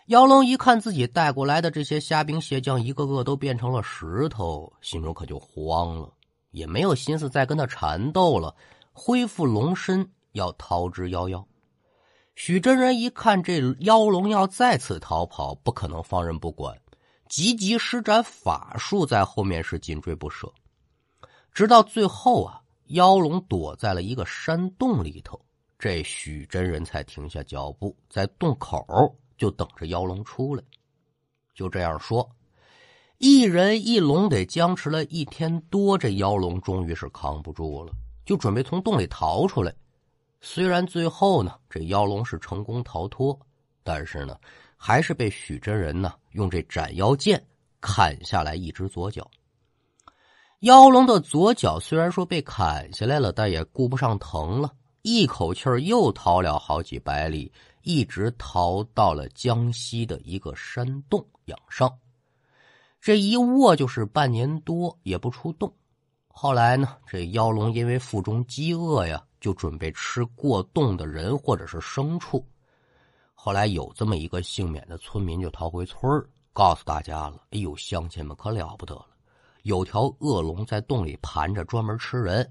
[0.07, 6.11] 妖龙一看自己带过来的这些虾兵蟹将，一个个都变成了石头，心中可就慌了，
[6.59, 8.55] 也没有心思再跟他缠斗了，
[8.93, 11.45] 恢复龙身要逃之夭夭。
[12.35, 16.77] 许真人一看这妖龙要再次逃跑，不可能放任不管，
[17.29, 20.53] 急急施展法术在后面是紧追不舍，
[21.53, 22.61] 直到最后啊。
[22.93, 25.39] 妖龙躲在了一个山洞里头，
[25.79, 28.83] 这许真人才停下脚步，在洞口
[29.37, 30.65] 就等着妖龙出来。
[31.55, 32.27] 就这样说，
[33.19, 37.93] 一人一龙得僵持了一天多，这妖龙终于是扛不住了，
[38.25, 39.75] 就准备从洞里逃出来。
[40.41, 43.37] 虽然最后呢，这妖龙是成功逃脱，
[43.83, 44.39] 但是呢，
[44.77, 47.45] 还是被许真人呢用这斩妖剑
[47.81, 49.29] 砍下来一只左脚。
[50.61, 57.53] 妖龙的左脚虽然说被砍下来了，但也顾不上疼了，一口气又逃了好几百里，
[57.83, 61.93] 一直逃到了江西的一个山洞养伤。
[63.01, 65.73] 这一卧就是半年多，也不出洞。
[66.27, 72.45] 后来呢，这妖龙因为腹中饥饿呀，就准备吃过洞的人或者是牲畜。
[73.35, 76.03] 后来有这么一个幸免的村民就逃回村，
[76.53, 79.07] 告诉大家了：“哎呦，乡亲们可了不得了。”
[79.63, 82.49] 有条恶龙在洞里盘着，专门吃人。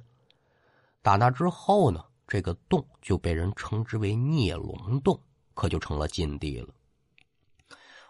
[1.01, 5.19] 打那之后呢，这个洞就被人称之为孽龙洞，
[5.53, 6.73] 可就成了禁地了。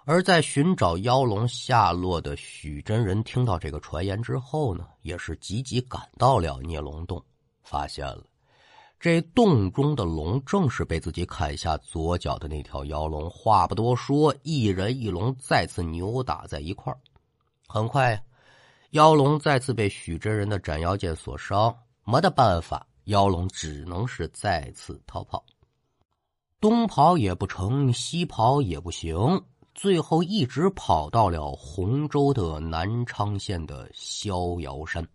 [0.09, 7.21] 而在寻找妖龙下落的许真人听到这个传言之后呢，也是急急赶到了孽龙洞，
[7.61, 8.23] 发现了
[9.01, 13.29] 这洞中的龙正是被自己砍下左脚的那条妖龙。
[13.29, 16.95] 话不多说，一人一龙再次扭打在一块，
[17.67, 18.17] 很快。
[18.91, 25.43] 妖龙再次被许真人的斩妖剑所伤，没得办法，妖龙只能是再次逃跑。
[26.61, 29.43] 东跑也不成，西跑也不行，
[29.77, 35.07] 最后一直跑到了洪州的南昌县的逍遥山。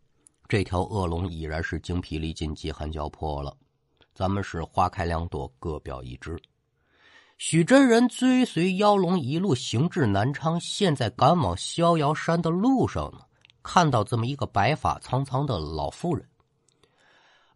[0.49, 3.57] 这条恶龙已然是精疲力尽、饥寒交迫了。
[4.15, 6.41] 咱们是花开两朵，各表一枝。
[7.39, 13.23] 许真人追随妖龙一路行至南昌，现在赶往逍遥山的路上呢。
[13.65, 16.29] 看到这么一个白发苍苍的老妇人，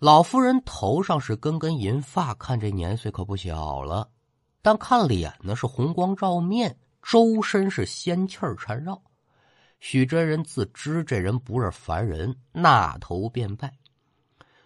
[0.01, 4.09] 老妇人头上是根根银发，看这年岁可不小了，
[4.61, 6.77] 但看脸呢是红光照面，
[7.09, 9.01] 周身是仙气儿缠绕。
[9.79, 13.73] 许真人自知这人不是凡人，纳头便拜。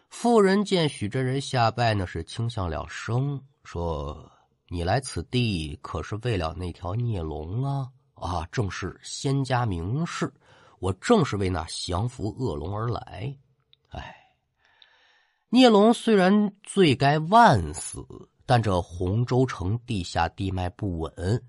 [0.09, 4.33] 妇人见许真人下拜呢，是轻向了声，说
[4.69, 7.91] ：“你来此地可是为了那条孽龙啊？
[8.15, 10.33] 啊，正是仙家名士。”
[10.81, 13.37] 我正是为那降服恶龙而来，
[13.91, 14.17] 哎，
[15.51, 18.03] 孽龙虽然罪该万死，
[18.47, 21.45] 但这洪州城地下地脉不稳，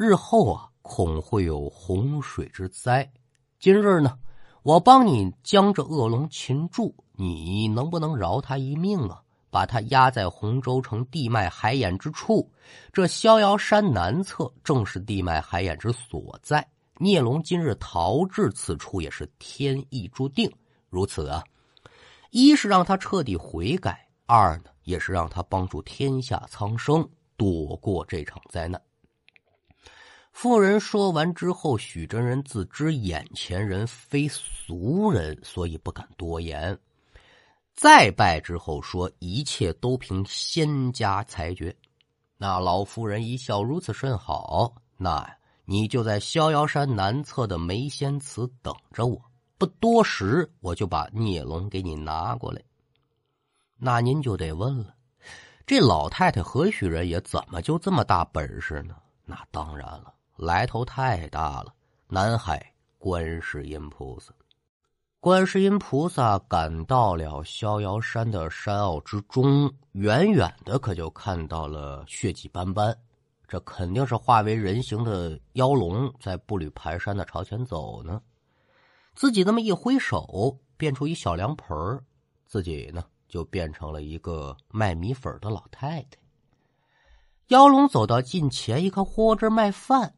[0.00, 3.10] 日后啊恐会有洪水之灾。
[3.58, 4.16] 今日呢，
[4.62, 9.20] 我帮你将这恶龙擒住，你能不能饶他一命啊？
[9.50, 12.48] 把他压在洪州城地脉海眼之处，
[12.92, 16.64] 这逍遥山南侧正是地脉海眼之所在。
[16.98, 20.48] 聂龙今日逃至此处，也是天意注定。
[20.90, 21.42] 如此啊，
[22.30, 27.04] 一是让他彻底悔改，二呢，也是让他帮助天下苍生
[27.36, 28.80] 躲过这场灾难。
[30.40, 36.78] 妇人说完之后，许真人自知眼前人非俗人，所以不敢多言。
[37.74, 41.74] 再拜之后说：“一切都凭仙家裁决。”
[42.38, 44.72] 那老妇人一笑：“如此甚好。
[44.96, 45.28] 那
[45.64, 49.20] 你就在逍遥山南侧的梅仙祠等着我，
[49.58, 52.62] 不多时我就把孽龙给你拿过来。”
[53.76, 54.94] 那您就得问了：
[55.66, 57.20] 这老太太何许人也？
[57.22, 58.94] 怎么就这么大本事呢？
[59.24, 61.74] 那当然了，来头太大了！
[62.06, 64.32] 南海观世音菩萨。
[65.18, 72.96] 观世音菩萨赶到了逍遥山的山坳之中，远远的可就看到了血迹斑斑，
[73.48, 78.22] 这肯定是化为人形的妖龙在步履蹒跚的朝前走呢。
[79.16, 82.04] 自己这么一挥手，变出一小凉盆儿
[82.46, 86.18] 自己呢就变成了一个卖米粉的老太太。
[87.48, 90.14] 妖龙走到近前一看，嚯，这卖饭，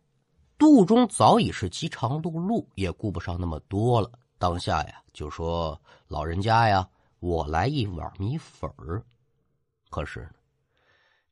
[0.60, 4.12] 肚中早已是饥肠辘辘，也顾不上那么多了。
[4.36, 6.86] 当下呀，就说老人家呀，
[7.18, 9.02] 我来一碗米粉儿。
[9.88, 10.32] 可是呢，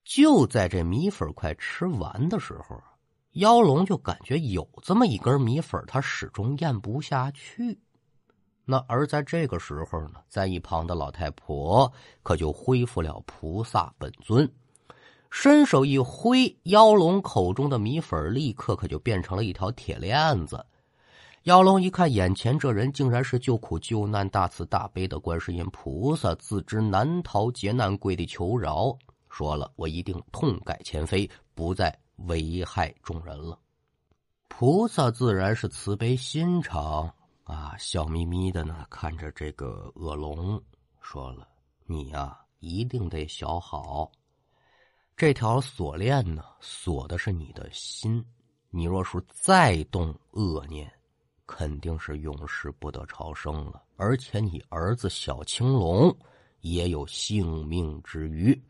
[0.03, 2.83] 就在这米粉快吃完的时候，
[3.33, 7.79] 妖龙就感觉有这么一根米粉，他始终咽不下去。
[8.65, 14.51] 那而在这个时候呢，在一旁的老太婆可就恢复了菩萨本尊，
[15.31, 20.65] 伸手一挥，妖龙口中的米粉立刻可就变成了一条铁链子。
[21.45, 28.95] 妖龙一看，眼前这人竟然是救苦救难、大慈大悲的观世音菩萨，自知难逃劫难，跪地求饶，
[29.31, 33.59] 说了：“我一定痛改前非，不再危害众人了。”
[34.49, 37.11] 菩萨自然是慈悲心肠
[37.45, 40.61] 啊，笑眯眯的呢，看着这个恶龙，
[41.01, 41.49] 说了
[41.87, 44.11] ：“你呀，一定得小好。
[45.19, 48.25] 这条锁链呢，锁的是你的心，
[48.71, 50.89] 你若是再动恶念。”
[51.45, 56.17] 肯定是永世不得超生了，而且你儿子小青龙
[56.61, 58.63] 也有性命之虞。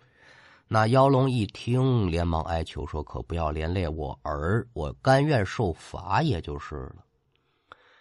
[0.69, 7.05] 那妖龙一听，连忙哀求说：“可不要连累我儿，我甘愿受罚，也就是了。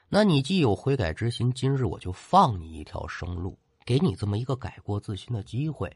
[0.08, 5.92] 那你既有悔改之心，今日我就放你一条生路，给你这么一个改过自新的机会。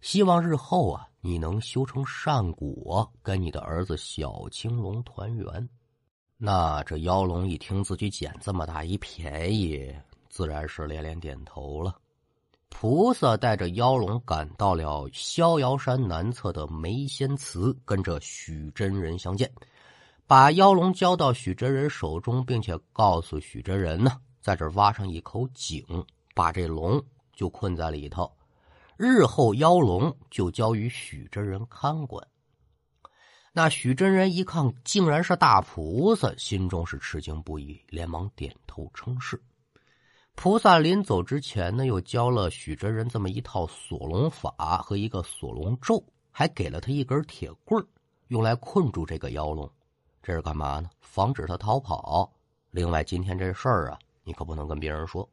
[0.00, 5.68] 希望日后啊，你能修成善果，跟你的儿子小青龙团圆。”
[6.42, 9.94] 那这妖龙一听自己捡这么大一便宜，
[10.28, 11.94] 自然是连连点头了。
[12.70, 19.52] 菩萨带着妖龙赶到了逍遥山南侧的梅仙祠，跟着许真人相见，
[20.26, 25.84] 把妖龙交到许真人手中，并且告诉许真人呢，在这挖上一口井，
[26.34, 27.02] 把这龙
[27.34, 28.32] 就困在里头，
[29.02, 32.22] 日后妖龙就交于许真人看管。
[33.50, 39.42] 那许真人一看，竟然是大菩萨，心中是吃惊不已，连忙点头称是。
[40.34, 47.82] 菩萨临走之前呢，又教了许真人这么一套锁龙法和一个锁龙咒，还给了他一根铁棍
[48.28, 49.66] 用来困住这个妖龙。
[50.22, 50.90] 这是干嘛呢？
[51.00, 52.30] 防止他逃跑。
[52.70, 55.26] 另外，今天这事儿啊，你可不能跟别人说。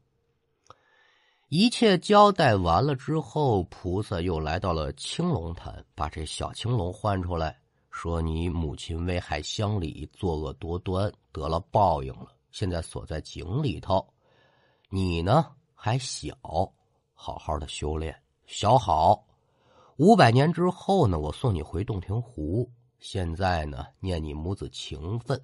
[1.49, 7.57] 一切交代完了之后，菩萨又来到了青龙潭，把这小青龙唤出来。
[7.89, 12.27] 说你母亲危害乡里，作恶多端，得了报应了。
[12.51, 14.05] 现在锁在井里头，
[14.89, 16.35] 你呢还小，
[17.13, 18.13] 好好的修炼，
[18.45, 19.25] 小好。
[19.95, 22.69] 五百年之后呢，我送你回洞庭湖。
[22.99, 25.41] 现在呢，念你母子情分，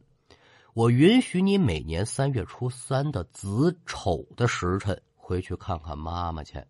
[0.73, 6.61] 我允许你每年三月初三的子丑的时辰回去看看妈妈去。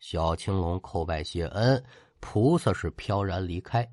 [0.00, 1.84] 小青龙叩拜谢恩，
[2.18, 3.86] 菩萨是飘然离开。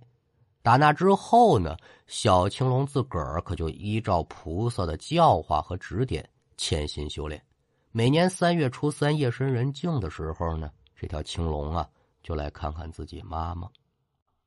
[0.61, 1.75] 打那之后呢，
[2.07, 7.43] 小青龙自个儿可就依照菩萨的教化和指点，潜心修炼。
[7.91, 11.85] 每年三月初三夜深人静的时候呢，这条青龙啊
[12.23, 13.69] 就来看看自己妈妈。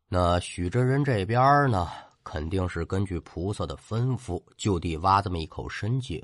[0.08, 1.90] 那许真人这边呢，
[2.22, 6.22] 肯定是根据菩萨的吩咐，就地挖这么一口深井。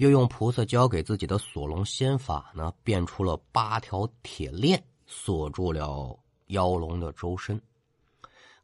[0.00, 7.60] 又用菩萨教给自己的锁龙仙法呢，变出了八条铁链，锁住了妖龙的周身。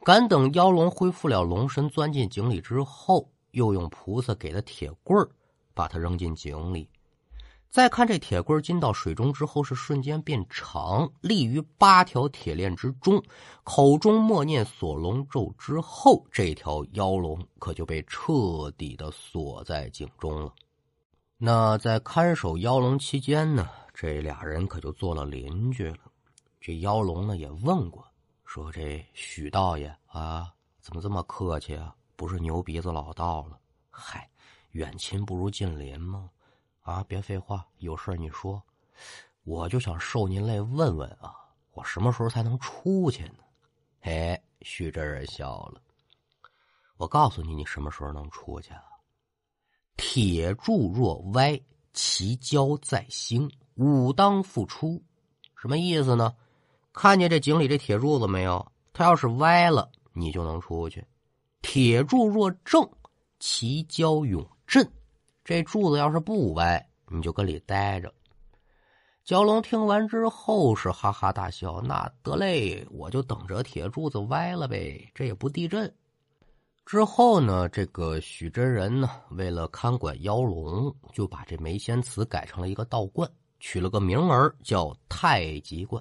[0.03, 5.29] 赶等妖龙恢复了龙身，钻进井里之后，又用菩萨给的铁棍儿
[5.75, 6.89] 把它扔进井里。
[7.69, 13.23] 再看这铁棍儿进到水中之后，是瞬间变长，立于八条铁链之中。
[13.63, 20.51] 口中默念锁龙咒之后，这条妖龙可就被彻底的锁在井中了。
[21.39, 25.99] 那在看守妖龙期间呢，这俩人可就做了邻居了。
[26.59, 28.03] 这妖龙呢也问过，
[28.47, 31.95] 说这许道爷啊，怎么这么客气啊？
[32.17, 33.61] 不是牛鼻子老道了？
[33.91, 34.27] 嗨，
[34.71, 36.31] 远亲不如近邻吗？
[36.81, 38.63] 啊，别废话，有事你说。
[39.45, 41.37] 我就想受您累问问啊，
[41.73, 43.45] 我什么时候才能出去呢？
[44.01, 45.83] 哎，徐真人笑了。
[46.97, 48.83] 我告诉你，你什么时候能出去啊？
[49.97, 51.61] 铁柱若歪，
[51.93, 55.03] 其交在兴，武当复出。
[55.61, 56.35] 什么意思呢？
[56.93, 58.73] 看见这井里这铁柱子没有？
[58.93, 61.03] 它要是歪了，你就能出去；
[61.61, 62.89] 铁柱若正，
[63.39, 64.91] 其交永振。
[65.45, 68.13] 这柱子要是不歪，你就跟里待着。
[69.27, 75.93] 蛟龙听完之后是哈哈大笑：“那得嘞，我就等着铁柱子歪了呗，这也不地震。”
[76.87, 83.29] 之后呢，这个许真人呢，为了看管妖龙，就把这梅仙祠改成了一个道观，
[83.59, 86.01] 取了个名儿叫太极观，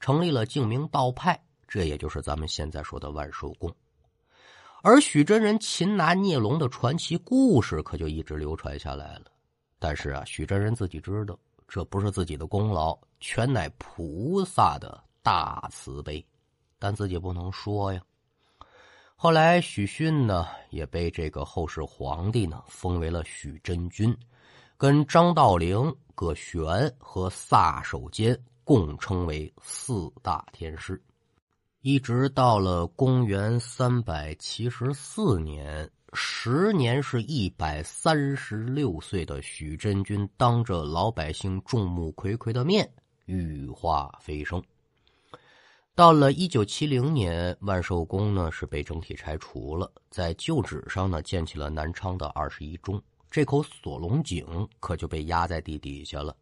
[0.00, 3.72] 成立了净明道派，这也就是咱们现在说的万寿宫。
[4.82, 9.26] 而许真人擒拿孽龙的传奇故事可就一直流传下来了。
[9.78, 16.26] 但是啊，许真人自己知道，这不是自己的功劳，全乃菩萨的大慈悲，
[16.80, 18.02] 但自己不能说呀。
[19.18, 24.14] 后来许逊呢，也被这个后世皇帝呢封为了许真君，
[24.76, 26.62] 跟张道陵、葛玄
[26.98, 31.02] 和萨守坚共称为四大天师。
[31.80, 42.86] 一直到了公元三百七十四年，时年是一百三十六岁的许真君，当着老百姓众目睽睽的面
[43.24, 44.62] 羽化飞升。
[45.96, 56.36] 到了一九七零年，万寿宫呢是被整体拆除了，在旧址上呢建起了南昌的二十一中，这口锁龙井可就被压在地底下了，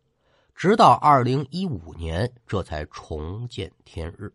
[0.57, 4.29] 直到二零一五年，这才重见天日。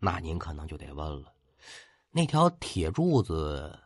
[0.00, 1.32] 那您可能就得问了，
[2.10, 3.78] 那条铁柱子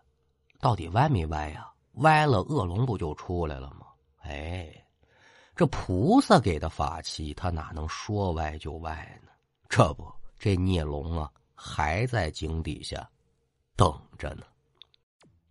[0.59, 1.71] 到底歪没歪呀？
[1.97, 3.89] 歪了，恶龙不就出来了吗？
[4.23, 4.73] 哎，
[5.55, 9.29] 这菩萨给的法器，他哪能说歪就歪呢？
[9.69, 10.11] 这不，
[10.43, 13.09] 这孽龙啊，还在井底下
[13.77, 14.43] 等着呢。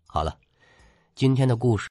[0.06, 0.38] 好了，
[1.16, 1.88] 今天的故事。